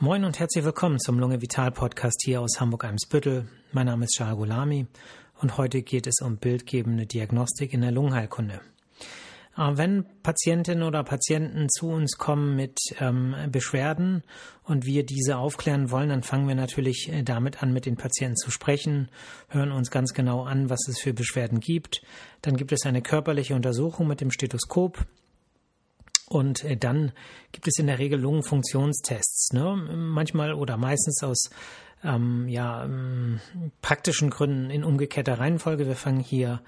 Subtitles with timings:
[0.00, 3.48] Moin und herzlich willkommen zum Lunge Vital Podcast hier aus Hamburg-Eimsbüttel.
[3.72, 4.86] Mein Name ist Charles Gulami
[5.40, 8.60] und heute geht es um bildgebende Diagnostik in der Lungenheilkunde.
[9.56, 14.22] Äh, wenn Patientinnen oder Patienten zu uns kommen mit ähm, Beschwerden
[14.62, 18.36] und wir diese aufklären wollen, dann fangen wir natürlich äh, damit an, mit den Patienten
[18.36, 19.08] zu sprechen,
[19.48, 22.02] hören uns ganz genau an, was es für Beschwerden gibt.
[22.42, 25.04] Dann gibt es eine körperliche Untersuchung mit dem Stethoskop.
[26.28, 27.12] Und äh, dann
[27.52, 29.52] gibt es in der Regel Lungenfunktionstests.
[29.52, 29.76] Ne?
[29.96, 31.50] Manchmal oder meistens aus
[32.04, 33.40] ähm, ja, ähm,
[33.82, 35.86] praktischen Gründen in umgekehrter Reihenfolge.
[35.86, 36.60] Wir fangen hier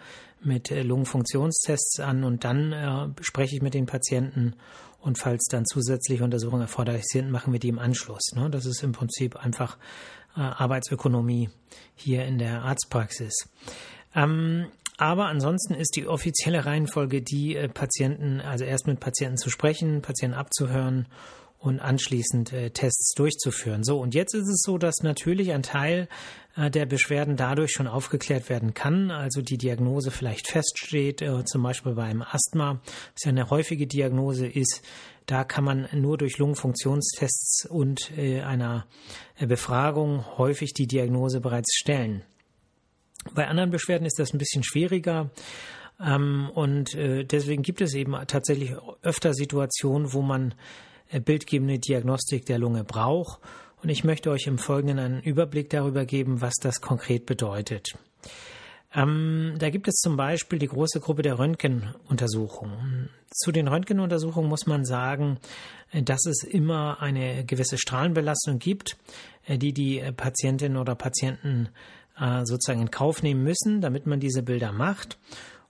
[0.43, 4.55] mit äh, Lungenfunktionstests an und dann äh, spreche ich mit den Patienten
[5.01, 8.33] und falls dann zusätzliche Untersuchungen erforderlich sind, machen wir die im Anschluss.
[8.35, 8.51] Ne?
[8.51, 9.79] Das ist im Prinzip einfach
[10.37, 11.51] äh, Arbeitsökonomie
[11.95, 13.49] hier in der Arztpraxis.
[14.15, 14.67] Ähm,
[15.01, 20.03] aber ansonsten ist die offizielle Reihenfolge die äh, Patienten, also erst mit Patienten zu sprechen,
[20.03, 21.07] Patienten abzuhören
[21.59, 23.83] und anschließend äh, Tests durchzuführen.
[23.83, 26.07] So, und jetzt ist es so, dass natürlich ein Teil
[26.55, 31.63] äh, der Beschwerden dadurch schon aufgeklärt werden kann, also die Diagnose vielleicht feststeht, äh, zum
[31.63, 32.83] Beispiel beim Asthma,
[33.15, 34.83] was ja eine häufige Diagnose ist.
[35.25, 38.87] Da kann man nur durch Lungenfunktionstests und äh, einer
[39.39, 42.23] äh, Befragung häufig die Diagnose bereits stellen.
[43.35, 45.31] Bei anderen Beschwerden ist das ein bisschen schwieriger.
[46.01, 50.55] Ähm, und äh, deswegen gibt es eben tatsächlich öfter Situationen, wo man
[51.11, 53.41] äh, bildgebende Diagnostik der Lunge braucht.
[53.83, 57.95] Und ich möchte euch im Folgenden einen Überblick darüber geben, was das konkret bedeutet.
[58.93, 63.11] Ähm, da gibt es zum Beispiel die große Gruppe der Röntgenuntersuchungen.
[63.31, 65.39] Zu den Röntgenuntersuchungen muss man sagen,
[65.93, 68.97] äh, dass es immer eine gewisse Strahlenbelastung gibt,
[69.49, 71.71] die die Patientinnen oder Patienten
[72.45, 75.19] sozusagen in Kauf nehmen müssen, damit man diese Bilder macht.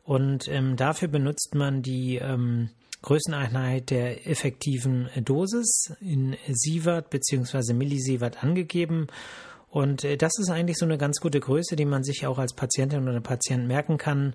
[0.04, 2.70] Und ähm, dafür benutzt man die ähm,
[3.02, 7.72] Größeneinheit der effektiven Dosis in Sievert bzw.
[7.72, 9.06] Millisievert angegeben.
[9.68, 12.54] Und äh, das ist eigentlich so eine ganz gute Größe, die man sich auch als
[12.54, 14.34] Patientin oder Patient merken kann,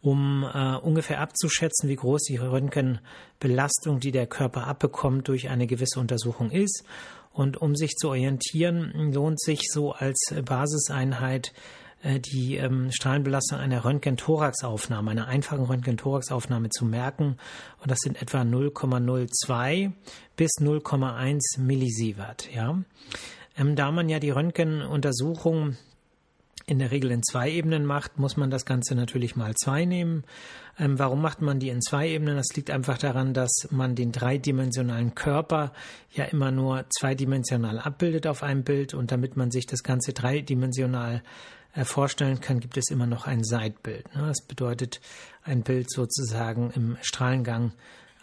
[0.00, 5.98] um äh, ungefähr abzuschätzen, wie groß die Röntgenbelastung, die der Körper abbekommt, durch eine gewisse
[5.98, 6.84] Untersuchung ist.
[7.38, 11.52] Und um sich zu orientieren, lohnt sich so als Basiseinheit
[12.02, 17.36] äh, die ähm, Strahlenbelastung einer Röntgen-Thorax-Aufnahme, einer einfachen Röntgen-Thorax-Aufnahme zu merken.
[17.80, 19.92] Und das sind etwa 0,02
[20.34, 22.52] bis 0,1 Millisievert.
[22.52, 22.76] Ja.
[23.56, 25.76] Ähm, da man ja die Röntgenuntersuchung
[26.68, 30.24] in der Regel in zwei Ebenen macht, muss man das Ganze natürlich mal zwei nehmen.
[30.78, 32.36] Ähm, warum macht man die in zwei Ebenen?
[32.36, 35.72] Das liegt einfach daran, dass man den dreidimensionalen Körper
[36.12, 41.22] ja immer nur zweidimensional abbildet auf einem Bild und damit man sich das Ganze dreidimensional
[41.74, 44.14] äh, vorstellen kann, gibt es immer noch ein Seitbild.
[44.14, 44.26] Ne?
[44.26, 45.00] Das bedeutet
[45.44, 47.72] ein Bild sozusagen im Strahlengang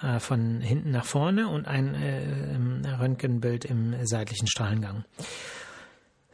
[0.03, 5.03] äh, von hinten nach vorne und ein äh, Röntgenbild im seitlichen Strahlengang.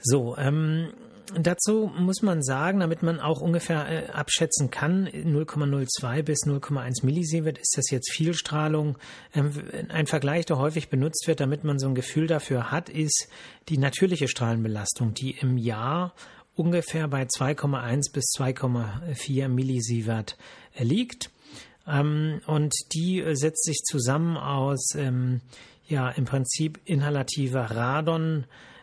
[0.01, 0.89] So, ähm,
[1.37, 7.57] dazu muss man sagen, damit man auch ungefähr äh, abschätzen kann, 0,02 bis 0,1 Millisievert
[7.57, 8.97] ist das jetzt viel Strahlung.
[9.33, 9.51] Ähm,
[9.89, 13.27] ein Vergleich, der häufig benutzt wird, damit man so ein Gefühl dafür hat, ist
[13.69, 16.13] die natürliche Strahlenbelastung, die im Jahr
[16.55, 20.37] ungefähr bei 2,1 bis 2,4 Millisievert
[20.77, 21.31] liegt.
[21.87, 25.41] Ähm, und die setzt sich zusammen aus, ähm,
[25.87, 27.71] ja, im Prinzip inhalativer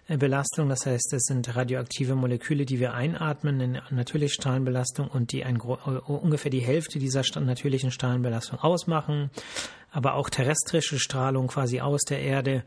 [0.08, 0.68] Radonbelastung.
[0.68, 5.60] Das heißt, das sind radioaktive Moleküle, die wir einatmen in natürliche Strahlenbelastung und die ein,
[5.60, 9.30] ungefähr die Hälfte dieser natürlichen Strahlenbelastung ausmachen.
[9.90, 12.64] Aber auch terrestrische Strahlung quasi aus der Erde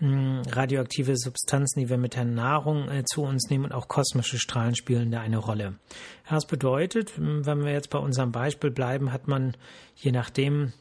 [0.00, 4.76] radioaktive Substanzen, die wir mit der Nahrung äh, zu uns nehmen und auch kosmische Strahlen
[4.76, 5.74] spielen da eine Rolle.
[6.30, 9.56] Das bedeutet, wenn wir jetzt bei unserem Beispiel bleiben, hat man
[9.96, 10.72] je nachdem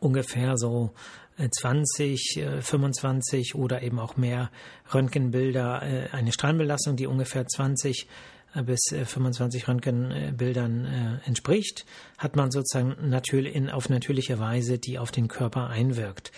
[0.00, 0.90] ungefähr so
[1.50, 4.50] 20, äh, 25 äh, oder eben auch mehr
[4.92, 5.82] Röntgenbilder,
[6.12, 8.08] eine Strahlenbelastung, die ungefähr 20
[8.64, 11.84] bis 25 äh, Röntgenbildern äh, entspricht,
[12.16, 16.32] hat man sozusagen natürlich in, auf natürliche Weise, die auf den Körper einwirkt.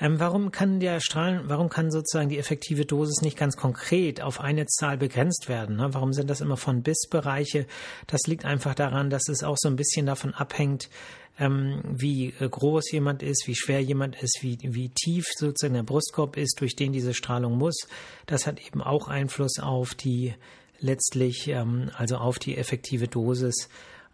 [0.00, 4.40] Ähm, warum kann der Strahlen, warum kann sozusagen die effektive Dosis nicht ganz konkret auf
[4.40, 5.76] eine Zahl begrenzt werden?
[5.76, 5.92] Ne?
[5.92, 7.66] Warum sind das immer von bis Bereiche?
[8.06, 10.88] Das liegt einfach daran, dass es auch so ein bisschen davon abhängt,
[11.38, 15.82] ähm, wie äh, groß jemand ist, wie schwer jemand ist, wie, wie tief sozusagen der
[15.82, 17.86] Brustkorb ist, durch den diese Strahlung muss.
[18.26, 20.34] Das hat eben auch Einfluss auf die
[20.78, 23.68] letztlich ähm, also auf die effektive Dosis.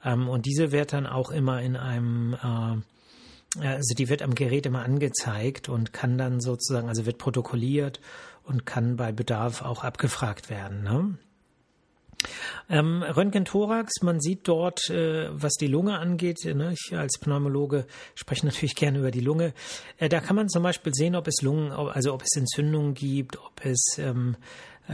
[0.04, 2.82] Ähm, und diese wird dann auch immer in einem, äh,
[3.60, 8.00] also die wird am Gerät immer angezeigt und kann dann sozusagen, also wird protokolliert
[8.44, 10.82] und kann bei Bedarf auch abgefragt werden.
[10.82, 11.18] Ne?
[12.68, 16.44] Ähm, Röntgen-Thorax, man sieht dort, äh, was die Lunge angeht.
[16.44, 16.72] Ne?
[16.72, 19.52] Ich als Pneumologe spreche natürlich gerne über die Lunge.
[19.98, 23.38] Äh, da kann man zum Beispiel sehen, ob es Lungen, also ob es Entzündungen gibt,
[23.38, 24.36] ob es ähm,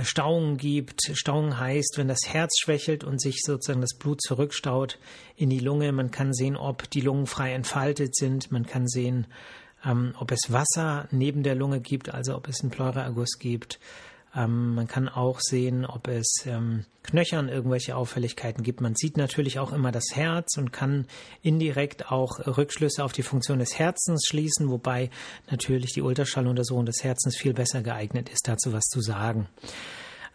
[0.02, 1.00] Stauungen gibt.
[1.12, 4.98] Stauungen heißt, wenn das Herz schwächelt und sich sozusagen das Blut zurückstaut
[5.36, 5.92] in die Lunge.
[5.92, 8.50] Man kann sehen, ob die Lungen frei entfaltet sind.
[8.50, 9.26] Man kann sehen,
[9.84, 13.78] ähm, ob es Wasser neben der Lunge gibt, also ob es einen Pleuraerguss gibt.
[14.34, 18.80] Ähm, man kann auch sehen, ob es ähm, Knöchern irgendwelche Auffälligkeiten gibt.
[18.80, 21.06] Man sieht natürlich auch immer das Herz und kann
[21.42, 25.10] indirekt auch Rückschlüsse auf die Funktion des Herzens schließen, wobei
[25.50, 29.48] natürlich die Ultraschalluntersuchung des Herzens viel besser geeignet ist, dazu was zu sagen.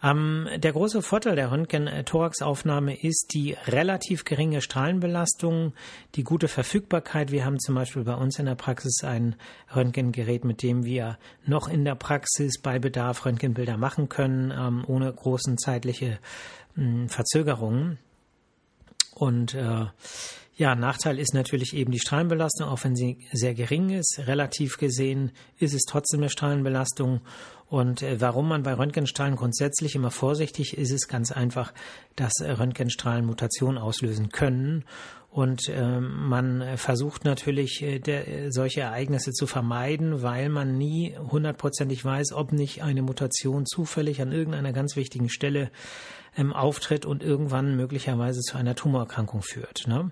[0.02, 5.72] Ähm, der große Vorteil der Röntgen-Thorax-Aufnahme ist die relativ geringe Strahlenbelastung,
[6.14, 7.32] die gute Verfügbarkeit.
[7.32, 9.34] Wir haben zum Beispiel bei uns in der Praxis ein
[9.74, 15.12] Röntgengerät, mit dem wir noch in der Praxis bei Bedarf Röntgenbilder machen können, ähm, ohne
[15.12, 16.18] großen zeitliche
[16.76, 17.98] äh, Verzögerungen.
[19.14, 19.86] Und äh,
[20.58, 24.20] ja, Nachteil ist natürlich eben die Strahlenbelastung, auch wenn sie sehr gering ist.
[24.26, 27.20] Relativ gesehen ist es trotzdem eine Strahlenbelastung.
[27.68, 31.72] Und äh, warum man bei Röntgenstrahlen grundsätzlich immer vorsichtig ist, ist ganz einfach,
[32.16, 34.84] dass Röntgenstrahlen Mutationen auslösen können.
[35.30, 42.04] Und äh, man versucht natürlich, äh, der, solche Ereignisse zu vermeiden, weil man nie hundertprozentig
[42.04, 45.70] weiß, ob nicht eine Mutation zufällig an irgendeiner ganz wichtigen Stelle
[46.36, 49.86] ähm, auftritt und irgendwann möglicherweise zu einer Tumorerkrankung führt.
[49.86, 50.10] Ne?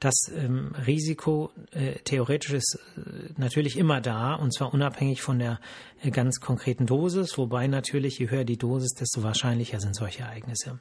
[0.00, 5.58] Das ähm, Risiko äh, theoretisch ist äh, natürlich immer da und zwar unabhängig von der
[6.02, 10.78] äh, ganz konkreten Dosis, wobei natürlich je höher die Dosis, desto wahrscheinlicher sind solche Ereignisse.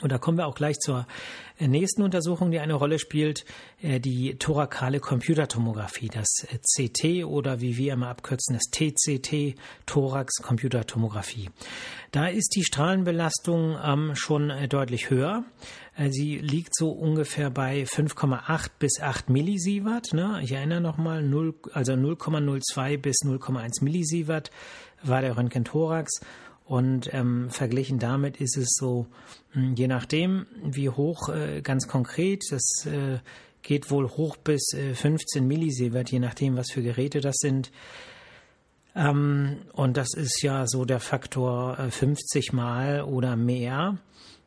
[0.00, 1.06] Und da kommen wir auch gleich zur
[1.58, 3.44] äh, nächsten Untersuchung, die eine Rolle spielt,
[3.82, 9.54] äh, die thorakale Computertomographie, das äh, CT oder wie wir immer abkürzen, das TCT,
[9.84, 11.50] Thorax Computertomographie.
[12.10, 15.44] Da ist die Strahlenbelastung ähm, schon deutlich höher.
[16.08, 20.14] Sie liegt so ungefähr bei 5,8 bis 8 Millisievert.
[20.14, 20.40] Ne?
[20.42, 24.50] Ich erinnere nochmal, 0, also 0,02 bis 0,1 Millisievert
[25.02, 26.20] war der Röntgen-Thorax
[26.72, 29.04] und ähm, verglichen damit ist es so,
[29.50, 33.18] hm, je nachdem, wie hoch äh, ganz konkret, das äh,
[33.60, 37.70] geht wohl hoch bis äh, 15 Millisievert, je nachdem, was für Geräte das sind.
[38.96, 43.98] Ähm, und das ist ja so der Faktor 50 äh, mal oder mehr.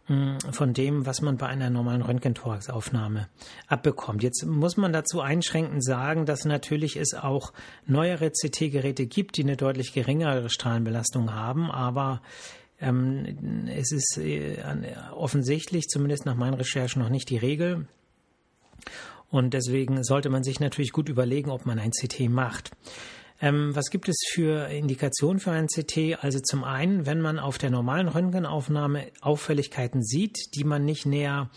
[0.08, 3.28] Hm, von dem, was man bei einer normalen Röntgenthoraxaufnahme
[3.68, 4.22] abbekommt.
[4.22, 7.54] Jetzt muss man dazu einschränkend sagen, dass natürlich es auch
[7.88, 12.22] neuere CT-Geräte gibt, die eine deutlich geringere Strahlenbelastung haben, aber
[12.80, 14.58] ähm, es ist äh,
[15.12, 17.88] offensichtlich, zumindest nach meinen Recherchen, noch nicht die Regel.
[19.32, 22.70] Und deswegen sollte man sich natürlich gut überlegen, ob man ein CT macht.
[23.46, 26.24] Ähm, was gibt es für Indikationen für ein CT?
[26.24, 31.52] Also zum einen, wenn man auf der normalen Röntgenaufnahme Auffälligkeiten sieht, die man nicht näher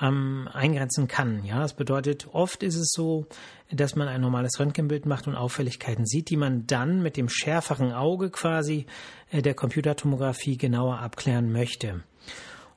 [0.00, 1.44] ähm, eingrenzen kann.
[1.44, 3.26] Ja, das bedeutet, oft ist es so,
[3.70, 7.92] dass man ein normales Röntgenbild macht und Auffälligkeiten sieht, die man dann mit dem schärferen
[7.92, 8.86] Auge quasi
[9.30, 12.02] äh, der Computertomographie genauer abklären möchte.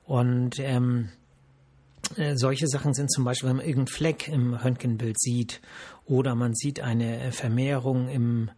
[0.05, 1.09] Und ähm,
[2.17, 5.61] äh, solche Sachen sind zum Beispiel, wenn man irgendeinen Fleck im Röntgenbild sieht
[6.05, 8.51] oder man sieht eine Vermehrung im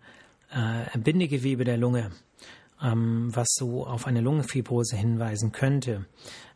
[0.52, 2.12] äh, Bindegewebe der Lunge,
[2.82, 6.06] ähm, was so auf eine Lungenfibrose hinweisen könnte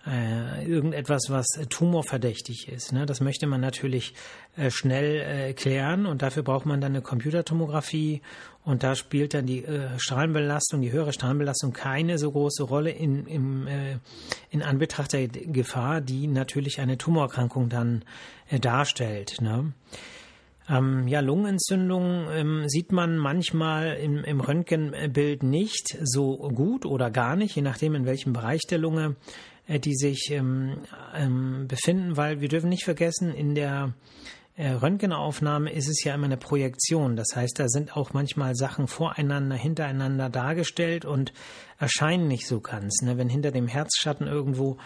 [0.09, 2.93] äh, irgendetwas, was tumorverdächtig ist.
[2.93, 3.05] Ne?
[3.05, 4.13] Das möchte man natürlich
[4.57, 8.21] äh, schnell äh, klären und dafür braucht man dann eine Computertomographie
[8.63, 13.25] und da spielt dann die äh, Strahlenbelastung, die höhere Strahlenbelastung keine so große Rolle in,
[13.27, 13.97] im, äh,
[14.49, 18.03] in Anbetracht der Gefahr, die natürlich eine Tumorerkrankung dann
[18.49, 19.41] äh, darstellt.
[19.41, 19.73] Ne?
[20.69, 27.35] Ähm, ja, Lungenentzündung ähm, sieht man manchmal im, im Röntgenbild nicht so gut oder gar
[27.35, 29.15] nicht, je nachdem in welchem Bereich der Lunge
[29.58, 30.79] äh, die sich ähm,
[31.13, 33.93] ähm, befinden, weil wir dürfen nicht vergessen, in der
[34.55, 37.15] äh, Röntgenaufnahme ist es ja immer eine Projektion.
[37.15, 41.31] Das heißt, da sind auch manchmal Sachen voreinander, hintereinander dargestellt und
[41.77, 43.01] erscheinen nicht so ganz.
[43.01, 43.17] Ne?
[43.17, 44.77] Wenn hinter dem Herzschatten irgendwo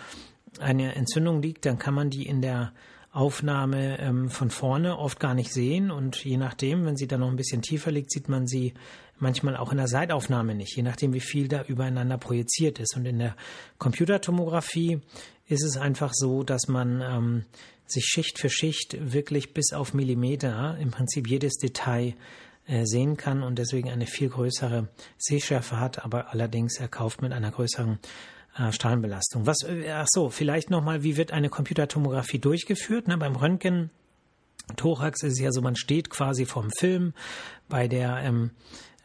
[0.60, 2.74] eine Entzündung liegt, dann kann man die in der
[3.12, 7.30] Aufnahme ähm, von vorne oft gar nicht sehen und je nachdem, wenn sie dann noch
[7.30, 8.74] ein bisschen tiefer liegt, sieht man sie
[9.18, 12.96] manchmal auch in der Seitaufnahme nicht, je nachdem, wie viel da übereinander projiziert ist.
[12.96, 13.36] Und in der
[13.78, 15.02] Computertomographie
[15.48, 17.46] ist es einfach so, dass man ähm,
[17.86, 22.16] sich Schicht für Schicht wirklich bis auf Millimeter im Prinzip jedes Detail
[22.66, 27.52] äh, sehen kann und deswegen eine viel größere Sehschärfe hat, aber allerdings erkauft mit einer
[27.52, 28.00] größeren
[28.58, 29.46] äh, Strahlenbelastung.
[29.46, 33.08] Was, äh, ach so, vielleicht nochmal, wie wird eine Computertomographie durchgeführt?
[33.08, 33.90] Ne, beim Röntgen
[34.76, 37.14] Thorax ist ja so, man steht quasi vorm Film
[37.70, 38.52] bei der ähm,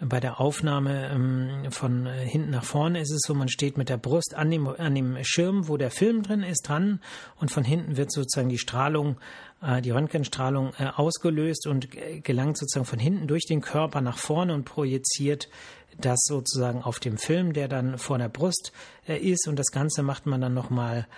[0.01, 3.89] bei der Aufnahme ähm, von äh, hinten nach vorne ist es so, man steht mit
[3.89, 7.01] der Brust an dem, an dem Schirm, wo der Film drin ist, dran
[7.37, 9.17] und von hinten wird sozusagen die Strahlung,
[9.61, 11.89] äh, die Röntgenstrahlung äh, ausgelöst und
[12.23, 15.49] gelangt sozusagen von hinten durch den Körper nach vorne und projiziert
[16.01, 18.71] das sozusagen auf dem Film, der dann vor der Brust
[19.07, 19.49] ist.
[19.49, 21.09] Und das Ganze macht man dann nochmal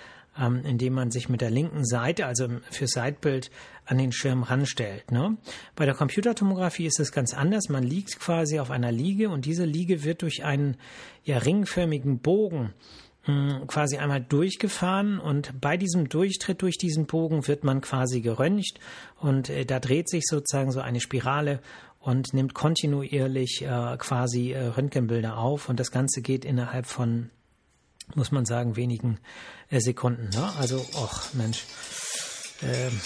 [0.41, 3.51] ähm, indem man sich mit der linken Seite, also für Seitbild,
[3.85, 5.11] an den Schirm ranstellt.
[5.11, 5.37] Ne?
[5.77, 7.69] Bei der Computertomographie ist es ganz anders.
[7.69, 10.77] Man liegt quasi auf einer Liege und diese Liege wird durch einen
[11.25, 12.73] ja, ringförmigen Bogen
[13.25, 18.81] hm, quasi einmal durchgefahren und bei diesem Durchtritt durch diesen Bogen wird man quasi geröntgt
[19.21, 21.61] und äh, da dreht sich sozusagen so eine Spirale
[21.99, 27.29] und nimmt kontinuierlich äh, quasi äh, Röntgenbilder auf und das Ganze geht innerhalb von
[28.15, 29.19] muss man sagen, wenigen
[29.71, 30.31] äh, Sekunden.
[30.31, 30.53] Ne?
[30.59, 31.65] Also, ach Mensch.
[32.63, 33.01] Ähm,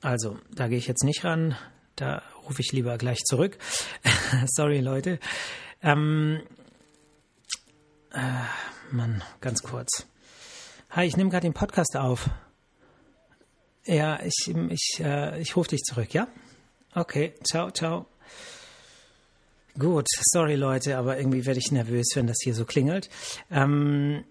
[0.00, 1.56] also, da gehe ich jetzt nicht ran.
[1.96, 3.58] Da rufe ich lieber gleich zurück.
[4.46, 5.18] Sorry, Leute.
[5.82, 6.40] Ähm,
[8.12, 10.06] äh, Mann, ganz kurz.
[10.90, 12.28] Hi, ich nehme gerade den Podcast auf.
[13.84, 16.28] Ja, ich, ich, äh, ich rufe dich zurück, ja?
[16.94, 18.11] Okay, ciao, ciao.
[19.78, 23.08] Gut, sorry Leute, aber irgendwie werde ich nervös, wenn das hier so klingelt.
[23.50, 24.24] Ähm,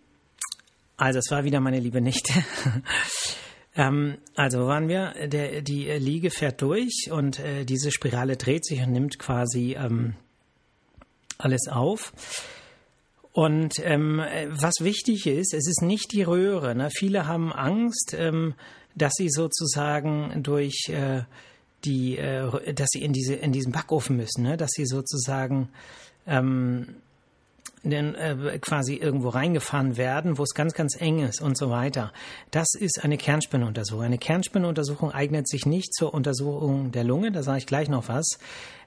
[0.97, 2.31] also es war wieder meine liebe Nichte.
[3.75, 8.81] ähm, also waren wir, der, die Liege fährt durch und äh, diese Spirale dreht sich
[8.81, 10.13] und nimmt quasi ähm,
[11.39, 12.13] alles auf.
[13.33, 16.75] Und ähm, was wichtig ist, es ist nicht die Röhre.
[16.75, 16.89] Ne?
[16.91, 18.53] Viele haben Angst, ähm,
[18.93, 21.23] dass sie sozusagen durch äh,
[21.83, 24.57] die, äh, dass sie in diese in diesen Backofen müssen, ne?
[24.57, 25.69] dass sie sozusagen
[26.27, 26.87] ähm,
[27.83, 32.13] denn, äh, quasi irgendwo reingefahren werden, wo es ganz, ganz eng ist und so weiter.
[32.51, 34.03] Das ist eine Kernspinuntersuchung.
[34.03, 38.37] Eine Kernspinuntersuchung eignet sich nicht zur Untersuchung der Lunge, da sage ich gleich noch was.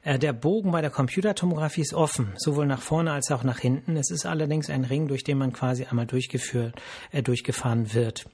[0.02, 3.96] Äh, der Bogen bei der Computertomographie ist offen, sowohl nach vorne als auch nach hinten.
[3.96, 8.26] Es ist allerdings ein Ring, durch den man quasi einmal durchgeführt, äh, durchgefahren wird.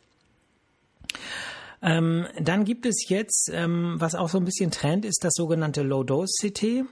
[1.83, 5.83] Ähm, dann gibt es jetzt, ähm, was auch so ein bisschen Trend ist, das sogenannte
[5.83, 6.85] Low-Dose-CT.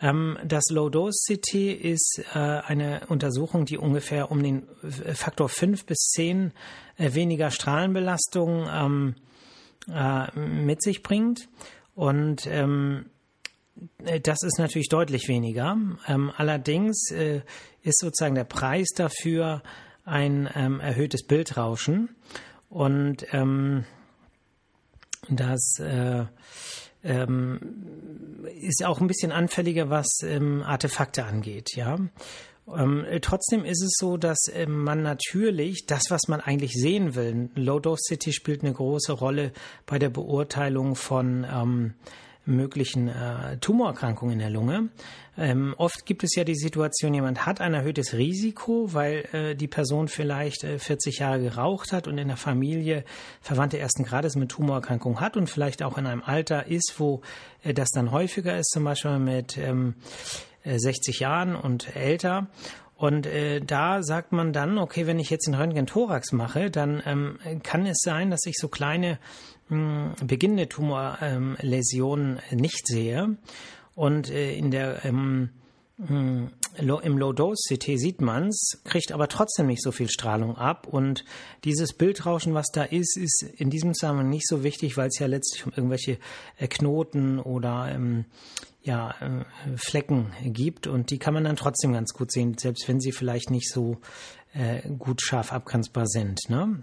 [0.00, 4.66] Ähm, das Low-Dose-CT ist äh, eine Untersuchung, die ungefähr um den
[5.14, 6.52] Faktor 5 bis 10
[6.96, 9.14] äh, weniger Strahlenbelastung ähm,
[9.92, 11.48] äh, mit sich bringt.
[11.94, 13.06] Und ähm,
[14.22, 15.76] das ist natürlich deutlich weniger.
[16.08, 17.42] Ähm, allerdings äh,
[17.82, 19.62] ist sozusagen der Preis dafür
[20.04, 22.14] ein erhöhtes Bildrauschen.
[22.68, 23.84] Und ähm,
[25.28, 26.24] das äh,
[27.02, 27.60] ähm,
[28.60, 31.98] ist auch ein bisschen anfälliger, was ähm, Artefakte angeht, ja.
[32.66, 37.50] Ähm, trotzdem ist es so, dass äh, man natürlich das, was man eigentlich sehen will,
[37.54, 39.52] Low Dose City spielt eine große Rolle
[39.84, 41.94] bei der Beurteilung von ähm,
[42.46, 44.88] möglichen äh, Tumorerkrankungen in der Lunge.
[45.36, 49.66] Ähm, oft gibt es ja die Situation, jemand hat ein erhöhtes Risiko, weil äh, die
[49.66, 53.04] Person vielleicht äh, 40 Jahre geraucht hat und in der Familie
[53.40, 57.22] Verwandte ersten Grades mit Tumorerkrankung hat und vielleicht auch in einem Alter ist, wo
[57.62, 59.94] äh, das dann häufiger ist, zum Beispiel mit ähm,
[60.64, 62.48] 60 äh, Jahren und älter.
[62.96, 67.38] Und äh, da sagt man dann, okay, wenn ich jetzt einen Röntgen-Thorax mache, dann ähm,
[67.62, 69.18] kann es sein, dass ich so kleine
[69.68, 73.36] mh, hm, beginnende Tumorläsionen ähm, nicht sehe.
[73.94, 75.50] Und äh, in der ähm,
[75.96, 80.88] hm, im Low-Dose-CT sieht man's, kriegt aber trotzdem nicht so viel Strahlung ab.
[80.88, 81.24] Und
[81.62, 85.26] dieses Bildrauschen, was da ist, ist in diesem Zusammenhang nicht so wichtig, weil es ja
[85.26, 86.18] letztlich um irgendwelche
[86.58, 88.24] äh, Knoten oder ähm,
[88.84, 90.86] ja, äh, Flecken gibt.
[90.86, 93.98] Und die kann man dann trotzdem ganz gut sehen, selbst wenn sie vielleicht nicht so
[94.52, 96.40] äh, gut scharf abgrenzbar sind.
[96.48, 96.82] Ne?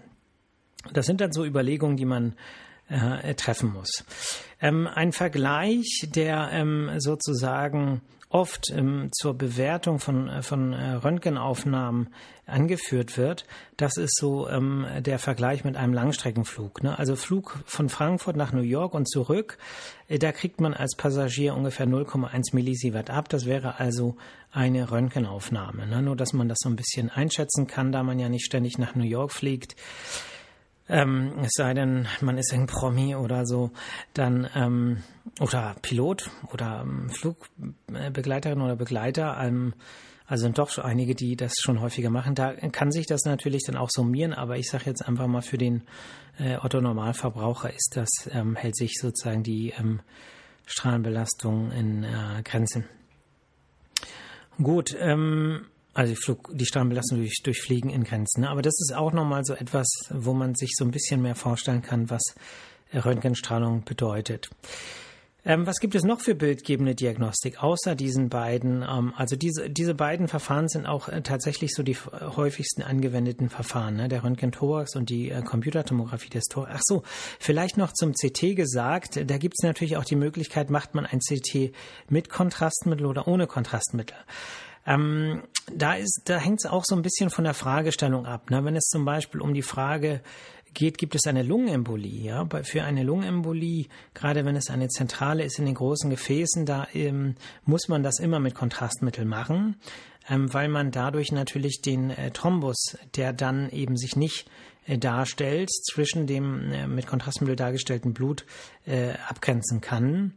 [0.93, 2.35] Das sind dann so Überlegungen, die man
[2.89, 4.03] äh, treffen muss.
[4.61, 8.01] Ähm, ein Vergleich, der ähm, sozusagen
[8.31, 12.09] oft ähm, zur Bewertung von, äh, von äh, Röntgenaufnahmen
[12.45, 13.45] angeführt wird,
[13.77, 16.83] das ist so ähm, der Vergleich mit einem Langstreckenflug.
[16.83, 16.97] Ne?
[16.97, 19.57] Also Flug von Frankfurt nach New York und zurück,
[20.07, 23.29] äh, da kriegt man als Passagier ungefähr 0,1 Millisievert ab.
[23.29, 24.15] Das wäre also
[24.51, 25.87] eine Röntgenaufnahme.
[25.87, 26.01] Ne?
[26.01, 28.95] Nur, dass man das so ein bisschen einschätzen kann, da man ja nicht ständig nach
[28.95, 29.75] New York fliegt.
[30.91, 33.71] Ähm, es sei denn, man ist ein Promi oder so,
[34.13, 35.03] dann ähm,
[35.39, 39.37] oder Pilot oder ähm, Flugbegleiterin oder Begleiter.
[39.41, 39.73] Ähm,
[40.27, 42.35] also sind doch einige, die das schon häufiger machen.
[42.35, 45.57] Da kann sich das natürlich dann auch summieren, aber ich sage jetzt einfach mal für
[45.57, 45.83] den
[46.37, 50.01] äh, Otto Normalverbraucher ist das ähm, hält sich sozusagen die ähm,
[50.65, 52.85] Strahlenbelastung in äh, Grenzen.
[54.61, 58.41] Gut, ähm, also die, Flug, die Strahlenbelastung durch, durch Fliegen in Grenzen.
[58.41, 58.49] Ne?
[58.49, 61.81] Aber das ist auch nochmal so etwas, wo man sich so ein bisschen mehr vorstellen
[61.81, 62.21] kann, was
[62.93, 64.49] Röntgenstrahlung bedeutet.
[65.43, 68.83] Ähm, was gibt es noch für bildgebende Diagnostik außer diesen beiden?
[68.87, 73.95] Ähm, also diese, diese beiden Verfahren sind auch äh, tatsächlich so die häufigsten angewendeten Verfahren,
[73.95, 74.07] ne?
[74.07, 76.73] der Röntgen-Thorax und die äh, Computertomographie des Thorax.
[76.75, 77.03] Ach so,
[77.39, 79.19] vielleicht noch zum CT gesagt.
[79.25, 81.73] Da gibt es natürlich auch die Möglichkeit, macht man ein CT
[82.07, 84.17] mit Kontrastmittel oder ohne Kontrastmittel.
[84.85, 88.49] Ähm, da ist, da hängt es auch so ein bisschen von der Fragestellung ab.
[88.49, 88.63] Ne?
[88.65, 90.21] Wenn es zum Beispiel um die Frage
[90.73, 92.23] geht, gibt es eine Lungenembolie.
[92.23, 92.47] Ja?
[92.63, 97.35] Für eine Lungenembolie, gerade wenn es eine zentrale ist in den großen Gefäßen, da ähm,
[97.65, 99.75] muss man das immer mit Kontrastmittel machen,
[100.29, 104.49] ähm, weil man dadurch natürlich den äh, Thrombus, der dann eben sich nicht
[104.87, 108.45] äh, darstellt, zwischen dem äh, mit Kontrastmittel dargestellten Blut
[108.85, 110.33] äh, abgrenzen kann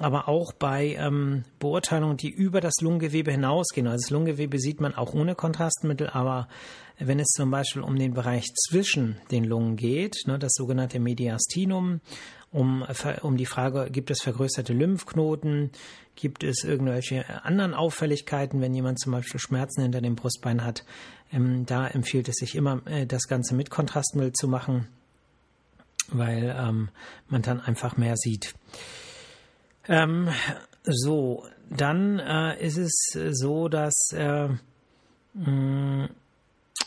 [0.00, 3.86] aber auch bei ähm, Beurteilungen, die über das Lungengewebe hinausgehen.
[3.86, 6.48] Also das Lungengewebe sieht man auch ohne Kontrastmittel, aber
[6.98, 12.00] wenn es zum Beispiel um den Bereich zwischen den Lungen geht, ne, das sogenannte Mediastinum,
[12.50, 12.84] um,
[13.22, 15.70] um die Frage, gibt es vergrößerte Lymphknoten,
[16.16, 20.84] gibt es irgendwelche anderen Auffälligkeiten, wenn jemand zum Beispiel Schmerzen hinter dem Brustbein hat,
[21.30, 24.88] ähm, da empfiehlt es sich immer, äh, das Ganze mit Kontrastmittel zu machen,
[26.08, 26.88] weil ähm,
[27.28, 28.54] man dann einfach mehr sieht.
[29.88, 30.28] Ähm,
[30.84, 34.48] so, dann äh, ist es so, dass äh,
[35.34, 36.08] mh,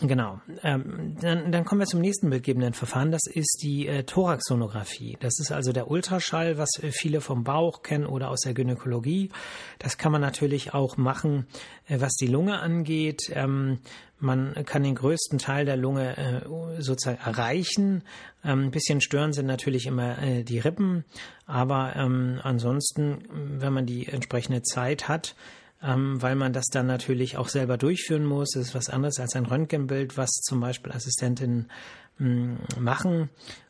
[0.02, 0.42] Genau.
[0.64, 3.12] Ähm, dann, dann kommen wir zum nächsten bildgebenden Verfahren.
[3.12, 5.16] Das ist die äh, Thoraxsonographie.
[5.20, 9.30] Das ist also der Ultraschall, was äh, viele vom Bauch kennen oder aus der Gynäkologie.
[9.78, 11.46] Das kann man natürlich auch machen,
[11.88, 13.32] äh, was die Lunge angeht.
[13.34, 13.80] Ähm,
[14.18, 18.04] man kann den größten Teil der Lunge äh, sozusagen erreichen.
[18.44, 21.06] Ähm, ein bisschen stören sind natürlich immer äh, die Rippen,
[21.46, 23.24] aber ähm, ansonsten,
[23.60, 25.36] wenn man die entsprechende Zeit hat,
[25.84, 28.52] ähm, weil man das dann natürlich auch selber durchführen muss.
[28.52, 31.72] Das ist was anderes als ein Röntgenbild, was zum Beispiel Assistentinnen
[32.18, 33.30] mh, hm, machen,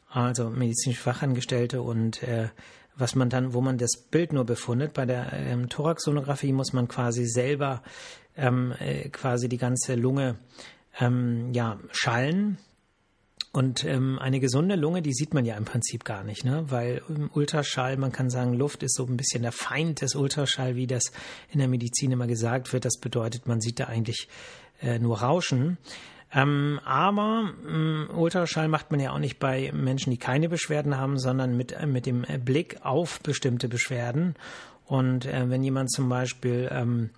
[0.09, 2.49] also medizinische Fachangestellte und äh,
[2.97, 4.93] was man dann, wo man das Bild nur befundet.
[4.93, 7.81] Bei der ähm, Thoraxsonographie muss man quasi selber
[8.35, 10.35] ähm, äh, quasi die ganze Lunge
[10.99, 12.57] ähm, ja, schallen
[13.53, 16.63] und ähm, eine gesunde Lunge, die sieht man ja im Prinzip gar nicht, ne?
[16.69, 20.75] weil im Ultraschall, man kann sagen, Luft ist so ein bisschen der Feind des Ultraschall,
[20.75, 21.11] wie das
[21.51, 22.85] in der Medizin immer gesagt wird.
[22.85, 24.29] Das bedeutet, man sieht da eigentlich
[24.81, 25.77] äh, nur Rauschen.
[26.33, 31.19] Ähm, aber ähm, Ultraschall macht man ja auch nicht bei Menschen, die keine Beschwerden haben,
[31.19, 34.35] sondern mit, äh, mit dem Blick auf bestimmte Beschwerden.
[34.85, 37.09] Und äh, wenn jemand zum Beispiel ähm,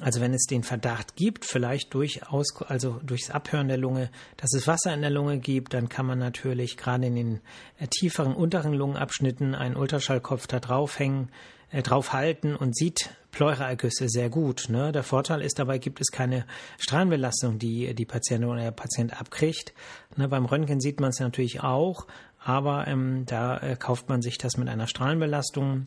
[0.00, 4.66] also wenn es den Verdacht gibt, vielleicht durchaus, also durchs Abhören der Lunge, dass es
[4.66, 7.40] Wasser in der Lunge gibt, dann kann man natürlich gerade in den
[7.78, 11.28] äh, tieferen unteren Lungenabschnitten einen Ultraschallkopf da draufhängen,
[11.70, 14.66] äh, draufhalten und sieht Pleuraergüsse sehr gut.
[14.68, 14.90] Ne?
[14.90, 16.44] Der Vorteil ist dabei, gibt es keine
[16.78, 19.74] Strahlenbelastung, die die Patientin oder der Patient abkriegt.
[20.16, 20.28] Ne?
[20.28, 22.06] Beim Röntgen sieht man es natürlich auch,
[22.38, 25.86] aber ähm, da äh, kauft man sich das mit einer Strahlenbelastung.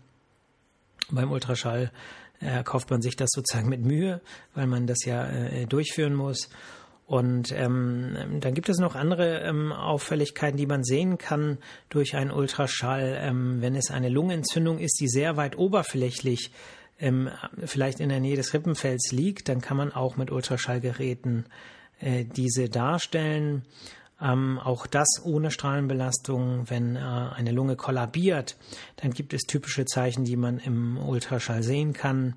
[1.12, 1.91] Beim Ultraschall
[2.39, 4.22] äh, kauft man sich das sozusagen mit Mühe,
[4.54, 6.50] weil man das ja äh, durchführen muss.
[7.08, 12.32] Und ähm, dann gibt es noch andere ähm, Auffälligkeiten, die man sehen kann durch einen
[12.32, 13.17] Ultraschall.
[13.22, 16.52] Ähm, wenn es eine Lungenentzündung ist, die sehr weit oberflächlich
[17.00, 17.30] ähm,
[17.63, 21.46] vielleicht in der Nähe des Rippenfells liegt, dann kann man auch mit Ultraschallgeräten
[22.02, 23.63] äh, diese darstellen.
[24.19, 28.58] Ähm, auch das ohne Strahlenbelastung, wenn äh, eine Lunge kollabiert,
[28.95, 32.36] dann gibt es typische Zeichen, die man im Ultraschall sehen kann.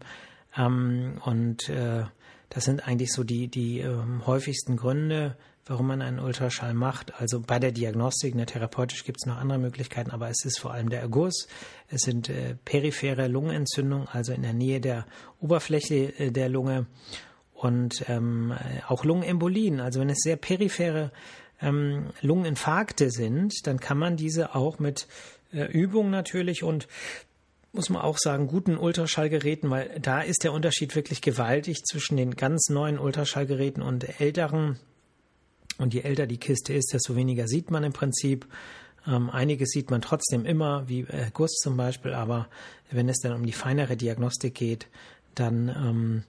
[0.57, 2.05] Ähm, und äh,
[2.51, 7.19] das sind eigentlich so die, die äh, häufigsten Gründe, warum man einen Ultraschall macht.
[7.19, 10.73] Also bei der Diagnostik, ne, therapeutisch gibt es noch andere Möglichkeiten, aber es ist vor
[10.73, 11.49] allem der Erguss.
[11.88, 15.07] Es sind äh, periphere Lungenentzündungen, also in der Nähe der
[15.40, 16.87] Oberfläche äh, der Lunge
[17.55, 18.55] und ähm,
[18.88, 19.81] auch Lungenembolien.
[19.81, 21.12] Also wenn es sehr periphere
[21.61, 25.07] ähm, Lungeninfarkte sind, dann kann man diese auch mit
[25.53, 26.88] äh, Übung natürlich und
[27.73, 32.35] muss man auch sagen, guten Ultraschallgeräten, weil da ist der Unterschied wirklich gewaltig zwischen den
[32.35, 34.79] ganz neuen Ultraschallgeräten und älteren.
[35.79, 38.46] Und je älter die Kiste ist, desto weniger sieht man im Prinzip.
[39.07, 42.49] Ähm, einiges sieht man trotzdem immer, wie äh, Guss zum Beispiel, aber
[42.90, 44.88] wenn es dann um die feinere Diagnostik geht,
[45.35, 46.25] dann ähm,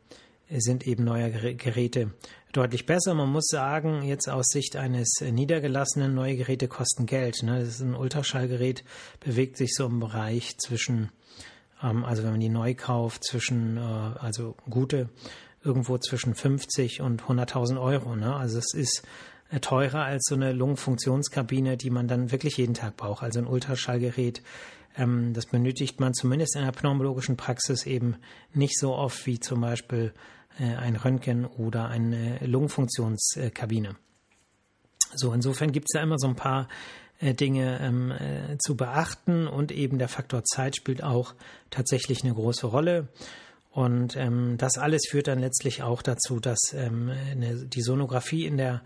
[0.60, 2.12] sind eben neue Geräte
[2.52, 3.14] deutlich besser.
[3.14, 7.44] Man muss sagen, jetzt aus Sicht eines Niedergelassenen, neue Geräte kosten Geld.
[7.44, 7.60] Ne?
[7.60, 8.84] Das ist ein Ultraschallgerät,
[9.20, 11.10] bewegt sich so im Bereich zwischen,
[11.82, 15.10] ähm, also wenn man die neu kauft, zwischen, äh, also gute,
[15.64, 18.16] irgendwo zwischen 50 und 100.000 Euro.
[18.16, 18.36] Ne?
[18.36, 19.04] Also es ist
[19.52, 23.24] äh, teurer als so eine Lungenfunktionskabine, die man dann wirklich jeden Tag braucht.
[23.24, 24.42] Also ein Ultraschallgerät,
[24.98, 28.16] ähm, das benötigt man zumindest in der pneumologischen Praxis eben
[28.54, 30.14] nicht so oft wie zum Beispiel
[30.60, 33.96] ein Röntgen oder eine Lungenfunktionskabine.
[35.14, 36.68] So, insofern gibt es da immer so ein paar
[37.20, 41.34] äh, Dinge ähm, äh, zu beachten und eben der Faktor Zeit spielt auch
[41.70, 43.08] tatsächlich eine große Rolle.
[43.72, 48.58] Und ähm, das alles führt dann letztlich auch dazu, dass ähm, eine, die Sonographie in
[48.58, 48.82] der,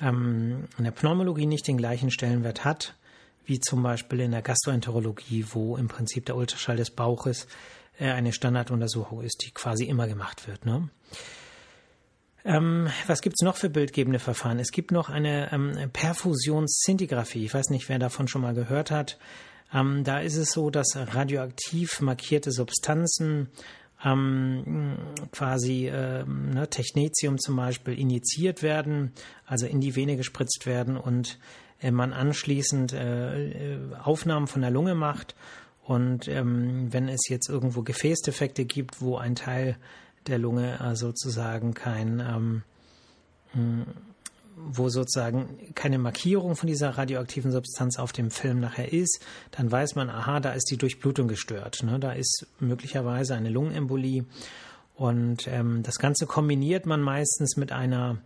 [0.00, 2.94] ähm, in der Pneumologie nicht den gleichen Stellenwert hat,
[3.46, 8.32] wie zum Beispiel in der Gastroenterologie, wo im Prinzip der Ultraschall des Bauches äh, eine
[8.32, 10.64] Standarduntersuchung ist, die quasi immer gemacht wird.
[10.66, 10.88] Ne?
[12.44, 14.58] Ähm, was gibt's noch für bildgebende Verfahren?
[14.58, 17.44] Es gibt noch eine ähm, Perfusionsszintigraphie.
[17.44, 19.18] Ich weiß nicht, wer davon schon mal gehört hat.
[19.72, 23.48] Ähm, da ist es so, dass radioaktiv markierte Substanzen
[24.04, 24.96] ähm,
[25.32, 29.12] quasi ähm, ne, Technetium zum Beispiel injiziert werden,
[29.44, 31.38] also in die Vene gespritzt werden und
[31.80, 35.34] äh, man anschließend äh, äh Aufnahmen von der Lunge macht.
[35.88, 39.78] Und ähm, wenn es jetzt irgendwo Gefäßdefekte gibt, wo ein Teil
[40.26, 42.62] der Lunge äh, sozusagen kein, ähm,
[43.52, 43.86] hm,
[44.54, 49.94] wo sozusagen keine Markierung von dieser radioaktiven Substanz auf dem Film nachher ist, dann weiß
[49.94, 51.82] man, aha, da ist die Durchblutung gestört.
[51.82, 51.98] Ne?
[51.98, 54.26] Da ist möglicherweise eine Lungenembolie.
[54.94, 58.18] Und ähm, das Ganze kombiniert man meistens mit einer,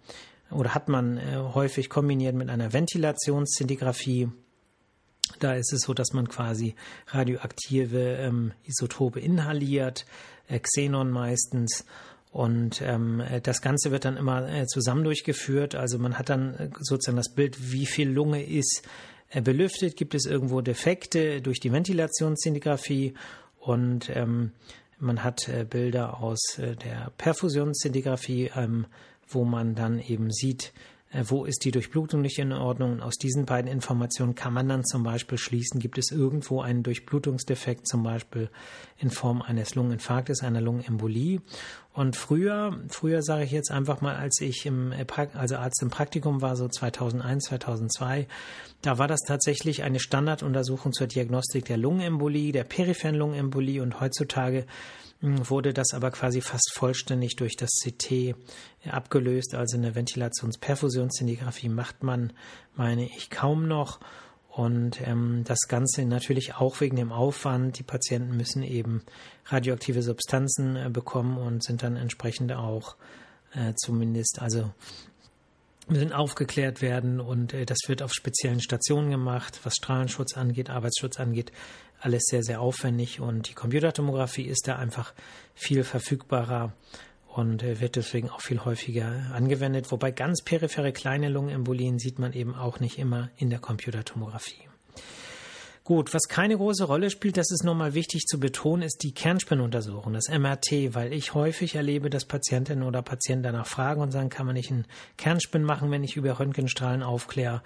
[0.51, 4.31] oder hat man äh, häufig kombiniert mit einer Ventilationsszintigraphie.
[5.39, 6.75] Da ist es so, dass man quasi
[7.09, 10.07] radioaktive ähm, Isotope inhaliert,
[10.49, 11.85] äh, Xenon meistens.
[12.31, 15.75] Und ähm, äh, das Ganze wird dann immer äh, zusammen durchgeführt.
[15.75, 18.83] Also man hat dann äh, sozusagen das Bild, wie viel Lunge ist
[19.29, 23.15] äh, belüftet, gibt es irgendwo Defekte durch die Ventilationsszintigraphie
[23.61, 24.53] und ähm,
[24.99, 28.87] man hat äh, Bilder aus der Perfusionsszintigraphie, ähm,
[29.29, 30.73] wo man dann eben sieht, äh,
[31.29, 32.93] wo ist die Durchblutung nicht in Ordnung?
[32.93, 36.83] Und aus diesen beiden Informationen kann man dann zum Beispiel schließen, gibt es irgendwo einen
[36.83, 38.49] Durchblutungsdefekt, zum Beispiel
[38.99, 41.41] in Form eines Lungeninfarktes, einer Lungenembolie.
[41.93, 45.91] Und früher, früher sage ich jetzt einfach mal, als ich im, äh, also Arzt im
[45.91, 48.27] Praktikum war, so 2001, 2002,
[48.81, 54.65] da war das tatsächlich eine Standarduntersuchung zur Diagnostik der Lungenembolie, der peripheren Lungenembolie und heutzutage
[55.23, 58.35] wurde das aber quasi fast vollständig durch das CT
[58.91, 59.55] abgelöst.
[59.55, 62.33] Also eine Ventilationsperfusionsszintigraphie macht man,
[62.75, 64.01] meine ich, kaum noch.
[64.49, 67.79] Und ähm, das Ganze natürlich auch wegen dem Aufwand.
[67.79, 69.03] Die Patienten müssen eben
[69.47, 72.97] radioaktive Substanzen äh, bekommen und sind dann entsprechend auch
[73.55, 74.71] äh, zumindest, also
[75.89, 81.19] müssen aufgeklärt werden und äh, das wird auf speziellen Stationen gemacht, was Strahlenschutz angeht, Arbeitsschutz
[81.19, 81.53] angeht,
[82.03, 85.15] alles sehr, sehr aufwendig und die Computertomographie ist da einfach
[85.55, 86.73] viel verfügbarer
[87.29, 92.33] und äh, wird deswegen auch viel häufiger angewendet, wobei ganz periphere kleine Lungenembolien sieht man
[92.33, 94.69] eben auch nicht immer in der Computertomographie.
[95.85, 100.13] Gut, was keine große Rolle spielt, das ist nochmal wichtig zu betonen, ist die Kernspinnuntersuchung,
[100.13, 104.47] das MRT, weil ich häufig erlebe, dass Patientinnen oder Patienten danach fragen und sagen, kann
[104.47, 107.63] man nicht einen Kernspin machen, wenn ich über Röntgenstrahlen aufkläre?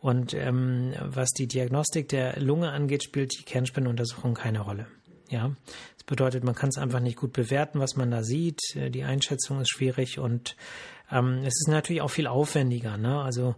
[0.00, 4.86] Und ähm, was die Diagnostik der Lunge angeht, spielt die Kernspinnuntersuchung keine Rolle.
[5.28, 5.54] Ja,
[5.96, 8.60] das bedeutet, man kann es einfach nicht gut bewerten, was man da sieht.
[8.76, 10.56] Äh, die Einschätzung ist schwierig und
[11.10, 12.96] ähm, es ist natürlich auch viel aufwendiger.
[12.96, 13.20] Ne?
[13.20, 13.54] Also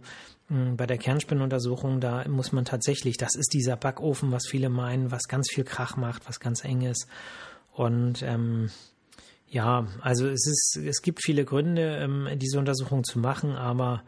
[0.47, 5.11] hm, bei der Kernspinnuntersuchung, da muss man tatsächlich, das ist dieser Backofen, was viele meinen,
[5.11, 7.07] was ganz viel Krach macht, was ganz eng ist.
[7.73, 8.69] Und ähm,
[9.47, 14.03] ja, also es ist, es gibt viele Gründe, ähm, diese Untersuchung zu machen, aber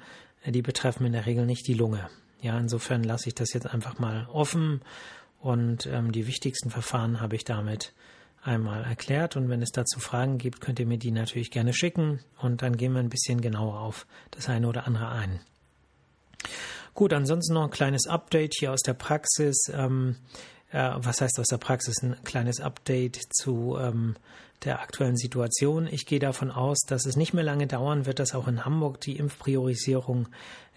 [0.45, 2.09] die betreffen in der Regel nicht die Lunge.
[2.41, 4.81] Ja, insofern lasse ich das jetzt einfach mal offen
[5.39, 7.93] und ähm, die wichtigsten Verfahren habe ich damit
[8.43, 9.35] einmal erklärt.
[9.35, 12.77] Und wenn es dazu Fragen gibt, könnt ihr mir die natürlich gerne schicken und dann
[12.77, 15.39] gehen wir ein bisschen genauer auf das eine oder andere ein.
[16.93, 19.71] Gut, ansonsten noch ein kleines Update hier aus der Praxis.
[19.73, 20.17] Ähm,
[20.62, 22.01] äh, was heißt aus der Praxis?
[22.01, 24.15] Ein kleines Update zu ähm,
[24.65, 25.87] der aktuellen Situation.
[25.87, 28.99] Ich gehe davon aus, dass es nicht mehr lange dauern wird, dass auch in Hamburg
[29.01, 30.29] die Impfpriorisierung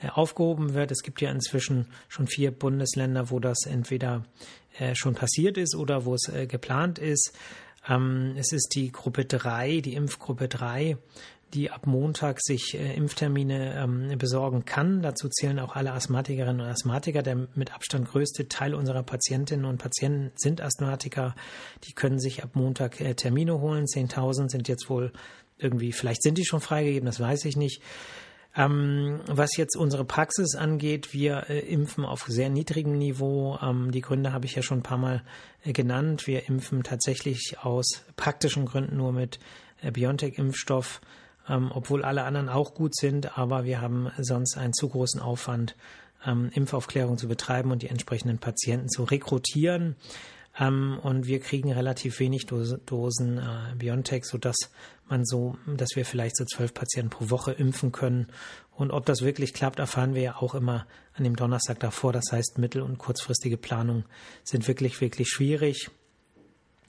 [0.03, 0.91] äh, aufgehoben wird.
[0.91, 4.25] Es gibt ja inzwischen schon vier Bundesländer, wo das entweder
[4.79, 7.33] äh, schon passiert ist oder wo es äh, geplant ist.
[7.89, 10.97] Ähm, es ist die Gruppe 3, die Impfgruppe 3
[11.55, 15.03] die ab Montag sich äh, Impftermine ähm, besorgen kann.
[15.03, 17.23] Dazu zählen auch alle Asthmatikerinnen und Asthmatiker.
[17.23, 21.35] Der mit Abstand größte Teil unserer Patientinnen und Patienten sind Asthmatiker.
[21.85, 23.87] Die können sich ab Montag äh, Termine holen.
[23.87, 25.13] 10.000 sind jetzt wohl
[25.59, 27.81] irgendwie, vielleicht sind die schon freigegeben, das weiß ich nicht.
[28.55, 33.59] Ähm, was jetzt unsere Praxis angeht, wir äh, impfen auf sehr niedrigem Niveau.
[33.61, 35.23] Ähm, die Gründe habe ich ja schon ein paar Mal
[35.63, 36.27] äh, genannt.
[36.27, 39.41] Wir impfen tatsächlich aus praktischen Gründen nur mit
[39.83, 41.03] äh, BioNTech-Impfstoff
[41.49, 45.77] ähm, obwohl alle anderen auch gut sind, aber wir haben sonst einen zu großen Aufwand,
[46.25, 49.97] ähm, Impfaufklärung zu betreiben und die entsprechenden Patienten zu rekrutieren.
[50.59, 54.57] Ähm, und wir kriegen relativ wenig Dosen, Dosen äh, BioNTech, sodass
[55.09, 58.27] man so, dass wir vielleicht so zwölf Patienten pro Woche impfen können.
[58.75, 62.13] Und ob das wirklich klappt, erfahren wir ja auch immer an dem Donnerstag davor.
[62.13, 64.05] Das heißt, mittel- und kurzfristige Planungen
[64.45, 65.91] sind wirklich, wirklich schwierig.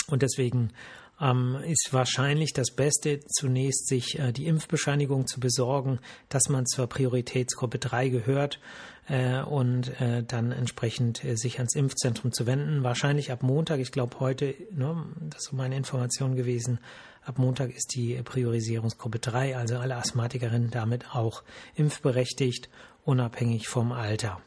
[0.08, 0.72] Und deswegen
[1.20, 6.00] ähm, ist wahrscheinlich das Beste, zunächst sich äh, die Impfbescheinigung zu besorgen,
[6.30, 8.60] dass man zur Prioritätsgruppe 3 gehört
[9.08, 12.84] äh, und äh, dann entsprechend äh, sich ans Impfzentrum zu wenden.
[12.84, 16.80] Wahrscheinlich ab Montag, ich glaube heute, ne, das ist so meine Information gewesen,
[17.26, 21.44] ab Montag ist die Priorisierungsgruppe 3, also alle Asthmatikerinnen damit auch
[21.76, 22.70] impfberechtigt,
[23.04, 24.42] unabhängig vom Alter.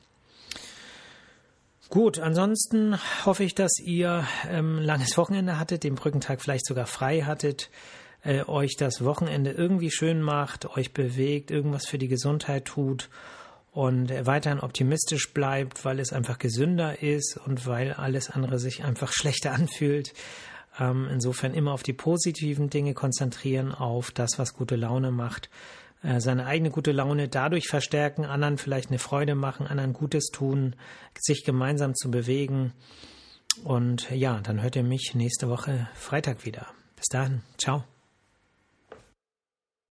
[1.90, 7.22] Gut, ansonsten hoffe ich, dass ihr ähm, langes Wochenende hattet, den Brückentag vielleicht sogar frei
[7.22, 7.68] hattet,
[8.22, 13.10] äh, euch das Wochenende irgendwie schön macht, euch bewegt, irgendwas für die Gesundheit tut
[13.72, 19.12] und weiterhin optimistisch bleibt, weil es einfach gesünder ist und weil alles andere sich einfach
[19.12, 20.12] schlechter anfühlt.
[20.78, 25.80] Ähm, insofern immer auf die positiven Dinge konzentrieren, auf das, was gute Laune macht äh,
[26.02, 30.76] seine eigene gute Laune dadurch verstärken, anderen vielleicht eine Freude machen, anderen Gutes tun,
[31.18, 32.72] sich gemeinsam zu bewegen.
[33.64, 36.66] Und ja, dann hört ihr mich nächste Woche Freitag wieder.
[36.96, 37.89] Bis dahin, ciao.